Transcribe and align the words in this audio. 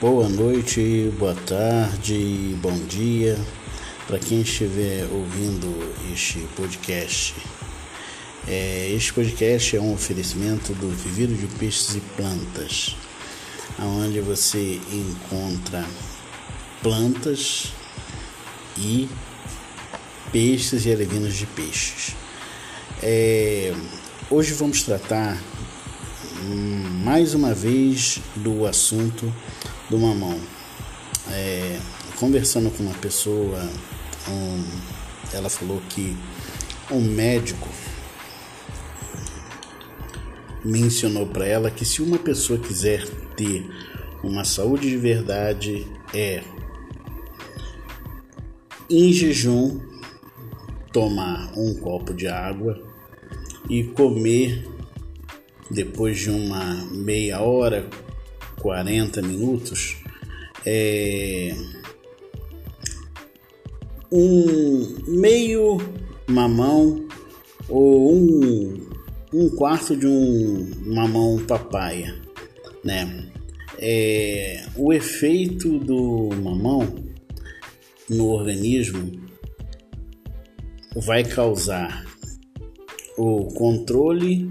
Boa 0.00 0.28
noite, 0.28 1.12
boa 1.18 1.34
tarde, 1.34 2.56
bom 2.62 2.78
dia 2.86 3.36
para 4.06 4.20
quem 4.20 4.42
estiver 4.42 5.04
ouvindo 5.10 5.92
este 6.14 6.38
podcast. 6.54 7.34
É, 8.46 8.92
este 8.92 9.12
podcast 9.12 9.76
é 9.76 9.80
um 9.80 9.92
oferecimento 9.92 10.72
do 10.74 10.88
Viveiro 10.88 11.34
de 11.34 11.48
Peixes 11.56 11.96
e 11.96 12.00
Plantas, 12.16 12.94
onde 13.80 14.20
você 14.20 14.80
encontra 14.92 15.84
plantas 16.80 17.72
e 18.76 19.08
peixes 20.30 20.86
e 20.86 20.92
alevinos 20.92 21.34
de 21.34 21.46
peixes. 21.46 22.14
É, 23.02 23.74
hoje 24.30 24.52
vamos 24.52 24.84
tratar 24.84 25.36
mais 27.02 27.34
uma 27.34 27.52
vez 27.52 28.20
do 28.36 28.64
assunto 28.64 29.34
do 29.88 29.98
mamão. 29.98 30.38
É, 31.30 31.78
conversando 32.16 32.70
com 32.70 32.82
uma 32.82 32.94
pessoa, 32.94 33.60
um, 34.28 34.64
ela 35.32 35.48
falou 35.48 35.80
que 35.88 36.16
um 36.90 37.00
médico 37.00 37.68
mencionou 40.64 41.26
para 41.26 41.46
ela 41.46 41.70
que 41.70 41.84
se 41.84 42.02
uma 42.02 42.18
pessoa 42.18 42.58
quiser 42.58 43.06
ter 43.36 43.64
uma 44.22 44.44
saúde 44.44 44.90
de 44.90 44.96
verdade 44.96 45.86
é 46.12 46.42
em 48.90 49.12
jejum 49.12 49.80
tomar 50.92 51.52
um 51.56 51.74
copo 51.74 52.12
de 52.14 52.26
água 52.26 52.82
e 53.68 53.84
comer 53.84 54.66
depois 55.70 56.18
de 56.18 56.30
uma 56.30 56.74
meia 56.90 57.40
hora, 57.42 57.88
40 58.60 59.22
minutos, 59.22 59.96
é, 60.66 61.54
um 64.10 64.96
meio 65.06 65.78
mamão 66.26 67.06
ou 67.68 68.14
um, 68.14 68.88
um 69.32 69.50
quarto 69.50 69.96
de 69.96 70.06
um 70.06 70.70
mamão 70.86 71.38
papaya, 71.46 72.20
né? 72.84 73.30
É, 73.80 74.66
o 74.76 74.92
efeito 74.92 75.78
do 75.78 76.30
mamão 76.42 76.86
no 78.08 78.28
organismo 78.28 79.12
vai 80.96 81.22
causar 81.22 82.04
o 83.16 83.44
controle 83.54 84.50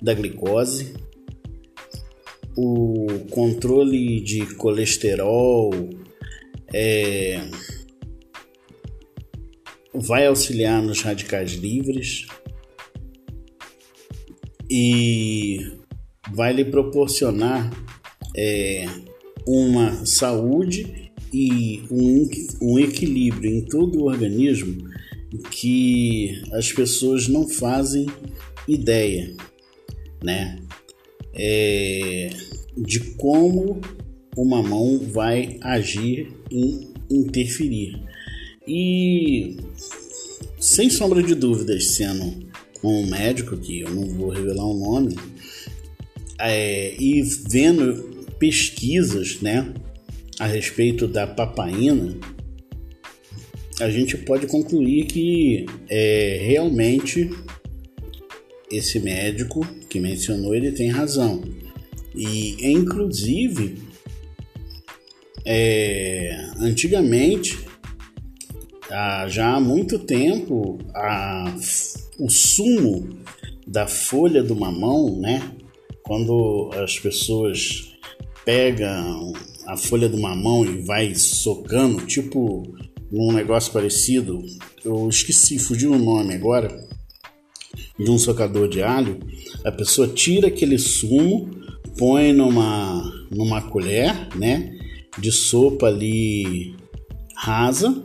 da 0.00 0.14
glicose, 0.14 0.94
o 2.56 3.06
controle 3.30 4.20
de 4.20 4.54
colesterol, 4.54 5.70
é, 6.72 7.40
vai 9.94 10.26
auxiliar 10.26 10.82
nos 10.82 11.02
radicais 11.02 11.52
livres 11.52 12.26
e 14.70 15.58
vai 16.32 16.52
lhe 16.52 16.64
proporcionar 16.64 17.70
é, 18.36 18.86
uma 19.46 20.04
saúde 20.06 21.10
e 21.32 21.82
um, 21.90 22.28
um 22.60 22.78
equilíbrio 22.78 23.50
em 23.50 23.64
todo 23.64 24.00
o 24.00 24.06
organismo 24.06 24.90
que 25.50 26.42
as 26.52 26.72
pessoas 26.72 27.26
não 27.28 27.48
fazem 27.48 28.06
ideia 28.68 29.34
né? 30.22 30.58
É, 31.34 32.30
de 32.76 33.00
como 33.16 33.80
o 34.36 34.44
mamão 34.44 34.98
vai 34.98 35.58
agir 35.62 36.32
e 36.50 36.88
interferir. 37.10 38.00
E 38.66 39.56
sem 40.58 40.88
sombra 40.88 41.22
de 41.22 41.34
dúvidas, 41.34 41.88
sendo 41.88 42.50
um 42.82 43.06
médico, 43.06 43.56
que 43.56 43.80
eu 43.80 43.90
não 43.90 44.08
vou 44.08 44.30
revelar 44.30 44.64
o 44.64 44.78
nome, 44.78 45.16
é, 46.38 46.94
e 46.98 47.22
vendo 47.48 48.26
pesquisas 48.38 49.40
né, 49.40 49.72
a 50.38 50.46
respeito 50.46 51.06
da 51.06 51.26
papaina, 51.26 52.16
a 53.80 53.90
gente 53.90 54.16
pode 54.16 54.46
concluir 54.46 55.06
que 55.06 55.66
é, 55.88 56.40
realmente 56.44 57.30
esse 58.72 58.98
médico 58.98 59.66
que 59.88 60.00
mencionou, 60.00 60.54
ele 60.54 60.72
tem 60.72 60.88
razão. 60.88 61.42
E, 62.14 62.72
inclusive, 62.72 63.76
é, 65.44 66.48
antigamente, 66.58 67.58
já 69.28 69.54
há 69.54 69.60
muito 69.60 69.98
tempo, 69.98 70.78
a, 70.94 71.54
o 72.18 72.28
sumo 72.28 73.08
da 73.66 73.86
folha 73.86 74.42
do 74.42 74.54
mamão, 74.54 75.18
né? 75.18 75.52
Quando 76.02 76.70
as 76.74 76.98
pessoas 76.98 77.92
pegam 78.44 79.32
a 79.66 79.76
folha 79.76 80.08
do 80.08 80.18
mamão 80.18 80.64
e 80.64 80.82
vai 80.82 81.14
socando, 81.14 82.04
tipo 82.06 82.62
um 83.12 83.32
negócio 83.32 83.72
parecido, 83.72 84.42
eu 84.84 85.08
esqueci, 85.08 85.58
fugiu 85.58 85.92
o 85.92 85.98
nome 85.98 86.34
agora, 86.34 86.88
de 87.98 88.10
um 88.10 88.18
socador 88.18 88.68
de 88.68 88.82
alho, 88.82 89.18
a 89.64 89.70
pessoa 89.70 90.08
tira 90.08 90.48
aquele 90.48 90.78
sumo, 90.78 91.50
põe 91.98 92.32
numa, 92.32 93.26
numa 93.30 93.62
colher, 93.62 94.28
né, 94.36 94.78
de 95.18 95.30
sopa 95.30 95.86
ali 95.86 96.74
rasa 97.36 98.02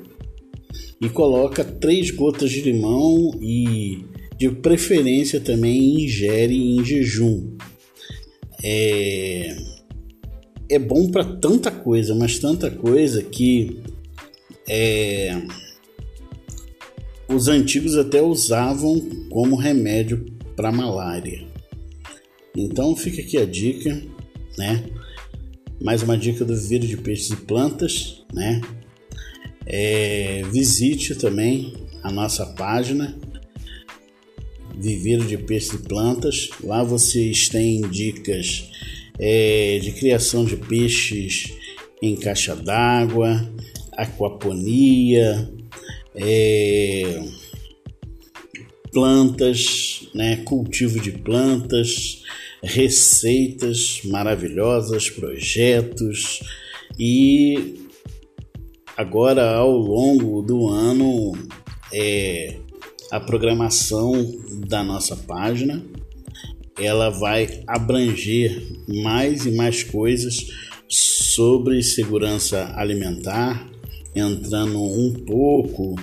e 1.01 1.09
coloca 1.09 1.63
três 1.63 2.11
gotas 2.11 2.51
de 2.51 2.61
limão 2.61 3.31
e 3.41 4.03
de 4.37 4.49
preferência 4.49 5.39
também 5.39 6.03
ingere 6.03 6.55
em 6.55 6.83
jejum. 6.83 7.55
É, 8.63 9.55
é 10.69 10.79
bom 10.79 11.09
para 11.09 11.23
tanta 11.23 11.71
coisa, 11.71 12.13
mas 12.15 12.39
tanta 12.39 12.69
coisa 12.69 13.21
que 13.21 13.79
é, 14.67 15.41
os 17.27 17.47
antigos 17.47 17.97
até 17.97 18.21
usavam 18.21 18.99
como 19.29 19.55
remédio 19.55 20.25
para 20.55 20.71
malária. 20.71 21.45
Então 22.55 22.95
fica 22.95 23.21
aqui 23.21 23.37
a 23.37 23.45
dica, 23.45 24.01
né? 24.57 24.83
Mais 25.81 26.01
uma 26.01 26.17
dica 26.17 26.43
do 26.43 26.55
Viveiro 26.55 26.87
de 26.87 26.97
Peixes 26.97 27.29
e 27.29 27.35
Plantas, 27.35 28.25
né? 28.33 28.61
É, 29.65 30.43
visite 30.51 31.13
também 31.15 31.73
a 32.01 32.11
nossa 32.11 32.45
página 32.45 33.15
Viveiro 34.75 35.25
de 35.25 35.37
Peixes 35.37 35.73
e 35.73 35.77
Plantas. 35.79 36.49
Lá 36.63 36.83
vocês 36.83 37.49
têm 37.49 37.81
dicas 37.81 38.69
é, 39.19 39.79
de 39.79 39.91
criação 39.91 40.45
de 40.45 40.55
peixes 40.55 41.53
em 42.01 42.15
caixa 42.15 42.55
d'água, 42.55 43.47
aquaponia, 43.91 45.51
é, 46.17 47.23
plantas, 48.91 50.09
né, 50.13 50.37
cultivo 50.37 50.99
de 50.99 51.11
plantas, 51.11 52.23
receitas 52.63 54.01
maravilhosas, 54.05 55.09
projetos. 55.09 56.41
E 56.99 57.75
agora 58.95 59.55
ao 59.55 59.71
longo 59.71 60.41
do 60.41 60.67
ano 60.67 61.33
é, 61.93 62.57
a 63.11 63.19
programação 63.19 64.13
da 64.67 64.83
nossa 64.83 65.15
página 65.15 65.83
ela 66.79 67.09
vai 67.09 67.63
abranger 67.67 68.61
mais 68.87 69.45
e 69.45 69.51
mais 69.51 69.83
coisas 69.83 70.47
sobre 70.87 71.81
segurança 71.81 72.71
alimentar, 72.75 73.67
entrando 74.17 74.81
um 74.81 75.13
pouco, 75.13 75.95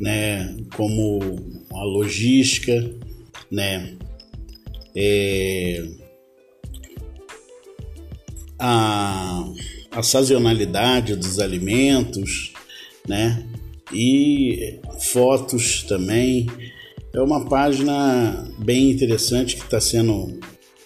né, 0.00 0.56
como 0.76 1.20
a 1.72 1.84
logística, 1.84 2.72
né, 3.50 3.96
é, 4.96 5.86
a, 8.58 9.44
a 9.90 10.02
sazonalidade 10.02 11.16
dos 11.16 11.38
alimentos, 11.38 12.52
né, 13.08 13.46
e 13.92 14.78
fotos 15.12 15.82
também. 15.84 16.46
É 17.12 17.20
uma 17.20 17.46
página 17.46 18.48
bem 18.58 18.90
interessante 18.90 19.56
que 19.56 19.62
está 19.62 19.80
sendo 19.80 20.38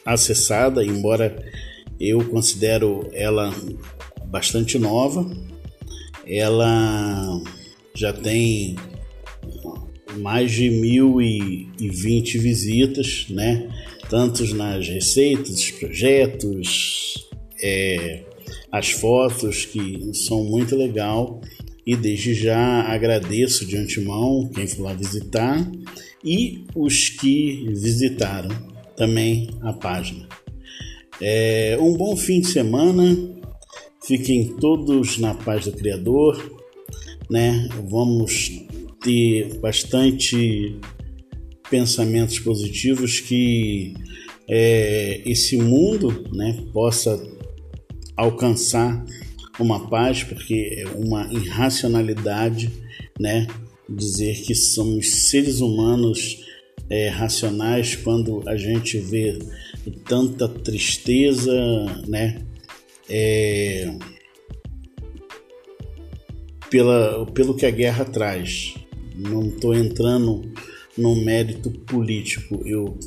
acessada, 0.04 0.84
embora 0.84 1.36
eu 2.00 2.24
considero 2.28 3.08
ela 3.12 3.54
bastante 4.26 4.78
nova, 4.78 5.24
ela 6.26 7.40
já 7.94 8.12
tem 8.12 8.76
mais 10.18 10.52
de 10.52 10.70
1020 10.70 12.38
visitas, 12.38 13.26
né? 13.30 13.68
Tanto 14.08 14.44
nas 14.54 14.88
receitas, 14.88 15.70
projetos, 15.72 17.28
é, 17.62 18.22
as 18.70 18.90
fotos 18.90 19.64
que 19.64 20.12
são 20.14 20.44
muito 20.44 20.76
legal 20.76 21.40
e 21.86 21.96
desde 21.96 22.34
já 22.34 22.82
agradeço 22.82 23.66
de 23.66 23.76
antemão 23.76 24.50
quem 24.54 24.66
foi 24.66 24.84
lá 24.84 24.94
visitar 24.94 25.70
e 26.24 26.64
os 26.74 27.10
que 27.10 27.66
visitaram 27.68 28.50
também 28.96 29.50
a 29.62 29.72
página. 29.72 30.26
É, 31.20 31.76
um 31.80 31.94
bom 31.94 32.16
fim 32.16 32.40
de 32.40 32.48
semana, 32.48 33.16
fiquem 34.06 34.56
todos 34.56 35.18
na 35.18 35.34
paz 35.34 35.64
do 35.64 35.72
Criador, 35.72 36.62
né? 37.30 37.68
Vamos 37.88 38.50
ter 39.02 39.58
bastante 39.60 40.78
pensamentos 41.70 42.38
positivos 42.38 43.20
que 43.20 43.94
é, 44.48 45.22
esse 45.24 45.56
mundo 45.56 46.24
né, 46.34 46.64
possa 46.72 47.20
alcançar 48.16 49.04
uma 49.58 49.88
paz, 49.88 50.22
porque 50.22 50.76
é 50.78 50.88
uma 50.96 51.32
irracionalidade, 51.32 52.70
né? 53.18 53.46
Dizer 53.88 54.42
que 54.42 54.54
somos 54.54 55.28
seres 55.28 55.60
humanos 55.60 56.44
é, 56.90 57.08
racionais 57.08 57.96
quando 57.96 58.42
a 58.46 58.56
gente 58.56 58.98
vê 58.98 59.38
tanta 60.06 60.48
tristeza, 60.48 61.52
né? 62.06 62.42
É, 63.08 63.94
pela, 66.70 67.26
pelo 67.26 67.54
que 67.54 67.66
a 67.66 67.70
guerra 67.70 68.04
traz. 68.04 68.74
Não 69.14 69.46
estou 69.46 69.74
entrando 69.74 70.52
no 70.98 71.14
mérito 71.14 71.70
político, 71.70 72.62
eu 72.66 72.98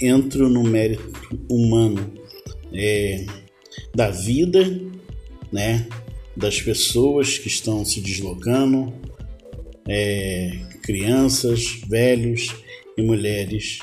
entro 0.00 0.48
no 0.48 0.62
mérito 0.62 1.38
humano 1.50 2.12
é, 2.72 3.26
da 3.94 4.10
vida, 4.10 4.80
né? 5.52 5.86
Das 6.36 6.62
pessoas 6.62 7.36
que 7.36 7.48
estão 7.48 7.84
se 7.84 8.00
deslocando, 8.00 8.92
é, 9.86 10.50
crianças, 10.82 11.80
velhos 11.88 12.54
e 12.96 13.02
mulheres 13.02 13.80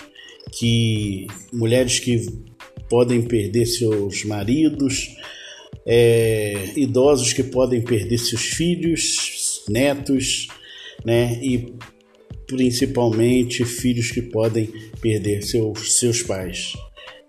que 0.57 1.27
mulheres 1.51 1.99
que 1.99 2.25
podem 2.89 3.21
perder 3.21 3.65
seus 3.65 4.23
maridos, 4.23 5.15
é, 5.85 6.71
idosos 6.75 7.33
que 7.33 7.43
podem 7.43 7.81
perder 7.81 8.17
seus 8.17 8.41
filhos, 8.41 9.63
netos, 9.69 10.47
né? 11.05 11.39
E 11.41 11.73
principalmente 12.47 13.63
filhos 13.65 14.11
que 14.11 14.21
podem 14.21 14.71
perder 15.01 15.43
seus, 15.43 15.97
seus 15.97 16.23
pais, 16.23 16.73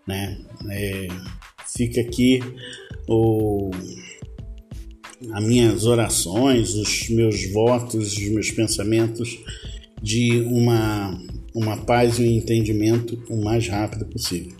né? 0.06 0.38
É, 0.70 1.08
fica 1.76 2.00
aqui 2.00 2.40
o, 3.08 3.70
as 5.32 5.44
minhas 5.44 5.84
orações, 5.84 6.74
os 6.74 7.08
meus 7.10 7.50
votos, 7.52 8.12
os 8.12 8.28
meus 8.28 8.50
pensamentos 8.50 9.38
de 10.02 10.40
uma, 10.42 11.18
uma 11.54 11.76
paz 11.84 12.18
e 12.18 12.22
um 12.22 12.26
entendimento 12.26 13.22
o 13.28 13.42
mais 13.42 13.68
rápido 13.68 14.06
possível. 14.06 14.56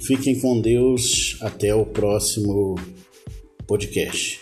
Fiquem 0.00 0.38
com 0.38 0.60
Deus. 0.60 1.38
Até 1.40 1.74
o 1.74 1.86
próximo 1.86 2.76
podcast. 3.66 4.40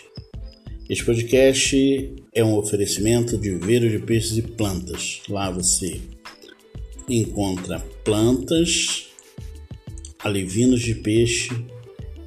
Este 0.89 1.05
podcast 1.05 2.15
é 2.33 2.43
um 2.43 2.55
oferecimento 2.57 3.37
de 3.37 3.51
viveiro 3.51 3.89
de 3.89 3.99
peixes 3.99 4.37
e 4.37 4.41
plantas. 4.41 5.21
Lá 5.29 5.49
você 5.49 6.01
encontra 7.07 7.79
plantas, 8.03 9.07
alevinos 10.19 10.81
de 10.81 10.95
peixe 10.95 11.49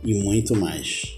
e 0.04 0.14
muito 0.14 0.56
mais. 0.56 1.15